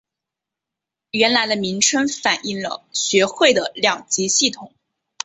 [1.11, 4.73] 原来的名称反应了学会的两级系统。